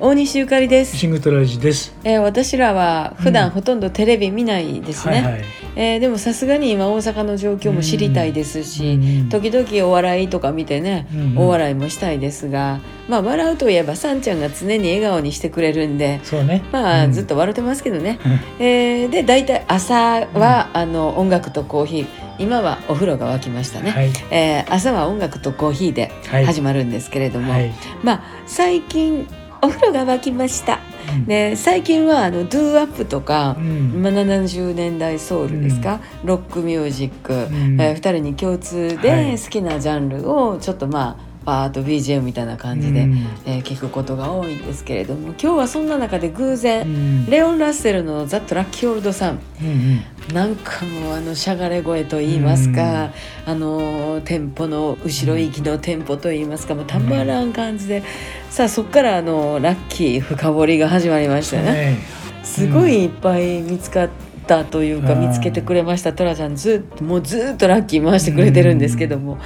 [0.00, 0.96] 大西ゆかりです。
[0.96, 1.92] シングトラジです。
[2.04, 5.14] えー私らは普うん段ほとんどテレビ見ないですね。
[5.14, 5.44] はいはい。
[5.74, 12.78] えーでもさすがに今大阪の状況も知りたいですし、うん時々お笑いとか見てね、うんお笑いもしたいですが、
[13.08, 16.20] まあ笑うといえばさんちゃんが常に笑顔にしてくれるんで。
[16.22, 16.62] そうね。
[16.70, 19.94] まあ、うんずっと笑ってますけどね、うんえーで大体朝
[20.32, 22.06] は、あの音楽とコーヒー
[22.38, 24.12] 今はお風呂が沸きましたね、はい。
[24.30, 27.72] えー朝は音楽とコーヒーではい始まるんですけれども、はい。
[28.04, 29.26] まあ最近
[29.62, 30.80] お風呂が沸きました。
[31.14, 31.24] うん。
[31.26, 33.92] で最近はあのドゥーアップとかう、ん。
[33.94, 37.80] 今70年代ソウルですか、ロックミュージック、ん。
[37.80, 38.98] えー、2人に共通はい。
[38.98, 43.16] で好きなジャンルをちょっとまあパーッと BGM みたいな感じで、うん。
[43.46, 47.26] えー聞くことが多いんですけれども今日はそんな中で偶う然、ん。
[47.26, 50.34] レオン・ラッセルの「ザ・トラッキー・オールド・さん」うん。
[50.34, 53.12] なんかもうあのしゃがれ声と言いますか、
[53.46, 58.02] あのテンポの後ろ息のテンポと言いますかもうたまらん感じで、
[58.50, 61.72] さあそこからあのラッキー深掘りが始まりましたね。
[61.72, 61.96] ね。
[62.42, 64.08] すごいいっぱい見つかっ
[64.46, 65.28] たというか、うん。
[65.28, 66.56] 見つけてくれましたトラちゃん。
[66.56, 69.38] ずっともうずっとラッキー回してくれてるんですけども、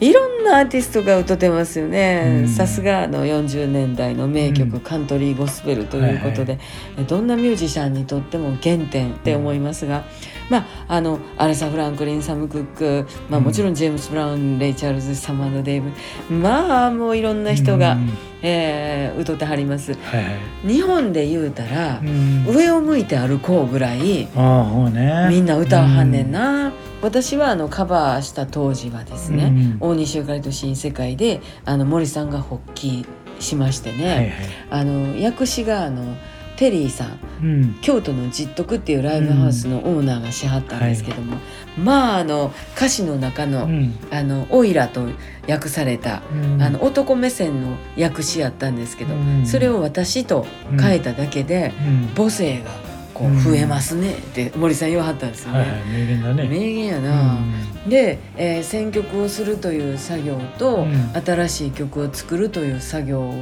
[0.00, 2.42] いろんなアーティストが歌ってますよね。
[2.42, 2.48] うん。
[2.48, 4.80] さすがあの40年代の名曲、うん。
[4.80, 6.58] カントリーゴスペルということで、
[7.06, 10.04] どんなミュージシャンにとっても原点って思いますが、
[10.50, 15.90] まああのアレサ・フランクリンサム・クック、まあ、もちろんジェームス・ブラウンレイ・チャールズ・サマード・デイブ
[16.30, 19.92] まあもういろんな人が、うんえー歌ってはります。
[19.94, 20.30] はいは
[20.64, 20.68] い。
[20.68, 25.26] 日本で言うたら、うん上を向いて歩こうぐらいああ、そうね。
[25.30, 33.06] みんな歌わはんねんな、私はあのカバーした当時はですね、うん大西ゆかりと新世界であの森さんが発起
[33.40, 34.30] しましてね、はいはい。
[34.70, 36.16] あの薬師があの
[36.56, 37.74] テリーさんうん。
[37.82, 41.36] 京都の実徳っていうライブハウスのオーナーがしはったんですけども、
[41.76, 43.94] まああの歌詞の中の,、うん。
[44.10, 45.06] あのオイラと
[45.48, 50.46] 訳された、うんあの男目線の訳詞やったんですけど、うんそれを私と
[50.80, 52.08] 変えただけで、うん。
[52.14, 52.70] 母性が
[53.14, 55.58] こうんう増えますねって森さん言わはったんですよね。
[55.60, 55.80] はいはい。
[55.92, 56.48] 名言だね。
[56.48, 63.32] 名言やうな、んで、えー選曲をするという作業と、うん新しい曲を作るという作業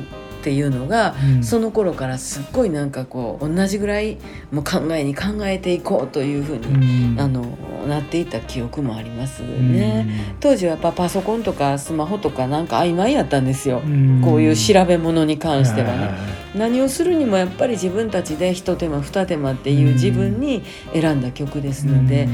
[0.43, 1.45] っていうのが、うん。
[1.45, 4.19] その頃からすっごいなんかこう同じぐらい
[4.51, 7.21] もう考えに考えていこうというふうに、うん。
[7.21, 7.47] あの
[7.87, 10.37] なっていた記憶もありますね。
[10.41, 14.21] 当時はやっぱパソコンとかスマホとかなんか曖昧やったんですよ、うん。
[14.25, 16.42] こういう調べ物に関してはね。
[16.55, 22.29] いいい何をするにもやっぱり自分たちで一手間二手間っていう自分に選んだ曲ですので、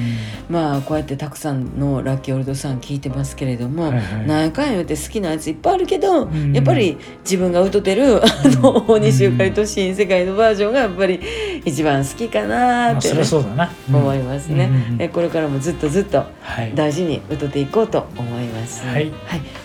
[0.49, 4.27] まあこうやってたくさんのラッキーオールドさん聴いてますけれども、はいはい。
[4.27, 6.53] 何やかんや言って好きなやついっぱいあるけど、ん。
[6.53, 11.21] やっぱり自分が歌ってるあの大西ゆかりと新世界のバージョンがやっぱり
[11.65, 16.75] 一番好きかなって思いますね、うんこれからもずっとずっとはい。
[16.75, 18.85] 大事に歌っていこうと思います。
[18.85, 19.13] はい。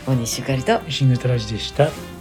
[0.06, 0.80] 大西ゆかりと。
[0.90, 2.13] シングトラジでした。